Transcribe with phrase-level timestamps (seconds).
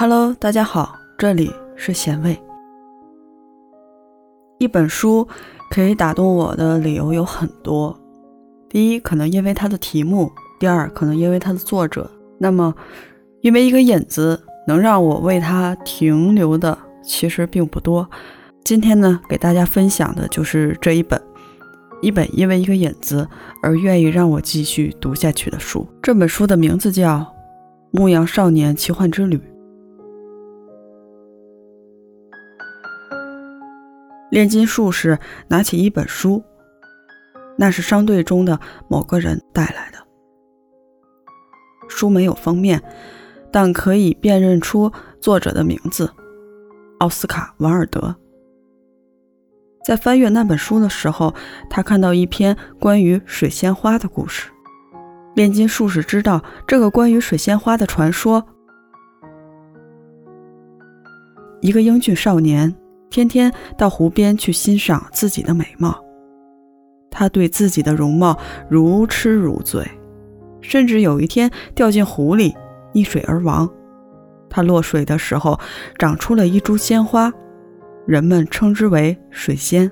[0.00, 2.34] Hello，大家好，这里是咸味。
[4.56, 5.28] 一本书
[5.70, 7.94] 可以打动我的理由有很多，
[8.66, 12.10] 第一，可能因为它的题目；第二，可能因为它的作者。
[12.38, 12.74] 那么，
[13.42, 18.08] 因为一个引子能让我为它停留的，其实并不多。
[18.64, 21.20] 今天呢，给大家分享的就是这一本，
[22.00, 23.28] 一本因为一个引子
[23.62, 25.86] 而愿意让我继续读下去的书。
[26.00, 27.18] 这本书的名字叫
[27.90, 29.36] 《牧羊少年奇幻之旅》。
[34.30, 36.42] 炼金术士拿起一本书，
[37.58, 39.98] 那是商队中的某个人带来的。
[41.88, 42.80] 书没有封面，
[43.50, 46.12] 但可以辨认出作者的名字——
[47.00, 48.14] 奥斯卡·瓦尔德。
[49.84, 51.34] 在翻阅那本书的时候，
[51.68, 54.50] 他看到一篇关于水仙花的故事。
[55.34, 58.46] 炼金术士知道这个关于水仙花的传说：
[61.60, 62.79] 一个英俊少年。
[63.10, 66.00] 天天到湖边去欣赏自己的美貌，
[67.10, 69.84] 他对自己的容貌如痴如醉，
[70.60, 72.54] 甚至有一天掉进湖里
[72.94, 73.68] 溺水而亡。
[74.48, 75.58] 他落水的时候
[75.98, 77.32] 长出了一株鲜花，
[78.06, 79.90] 人们称之为水仙。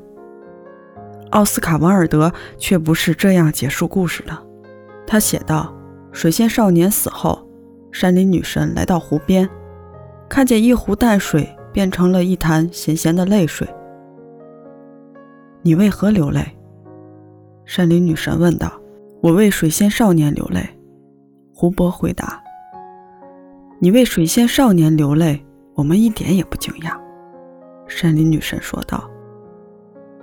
[1.30, 4.38] 奥斯卡·王尔德却不是这样结束故事的。
[5.06, 5.74] 他写道
[6.12, 7.46] ：“水仙少年死后，
[7.90, 9.48] 山林女神来到湖边，
[10.28, 13.68] 看见一湖淡水。”变成了一潭咸咸的泪水。
[15.62, 16.44] 你为何流泪？
[17.64, 18.72] 山林女神问道。
[19.20, 20.64] 我为水仙少年流泪。
[21.52, 22.40] 湖泊回答。
[23.80, 25.44] 你为水仙少年流泪，
[25.74, 26.96] 我们一点也不惊讶。
[27.88, 29.10] 山林女神说道。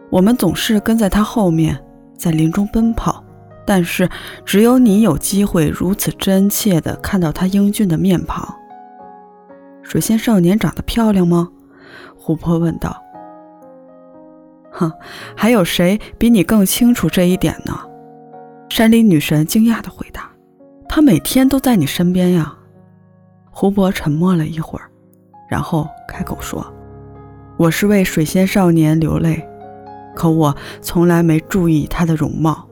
[0.09, 1.77] 我们总是跟在他后面，
[2.17, 3.21] 在林中奔跑，
[3.65, 4.09] 但是
[4.45, 8.47] 只有你有机会如此真切地看到他英俊的面庞。
[9.85, 11.47] 水仙少年长得漂亮吗？
[12.19, 12.99] 琥珀问道。
[14.71, 14.91] 哼，
[15.37, 17.79] 还有谁比你更清楚这一点呢？
[18.67, 20.29] 山林女神惊讶地回答。
[20.89, 22.53] 他每天都在你身边呀。
[23.51, 24.89] 湖泊沉默了一会儿，
[25.47, 26.65] 然后开口说
[27.55, 29.47] ：“我是为水仙少年流泪，
[30.15, 32.67] 可我从来没注意他的容貌。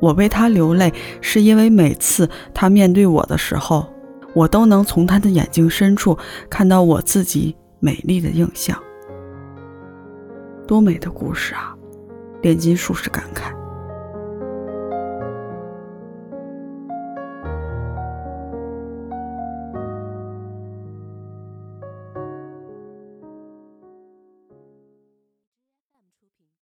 [0.00, 3.86] 我为他流泪，是因为每次他面对我的时候。”
[4.34, 6.16] 我都能从他的眼睛深处
[6.48, 8.80] 看到我自己美丽的影像，
[10.66, 11.74] 多美的故事啊！
[12.42, 13.61] 炼金术士感慨。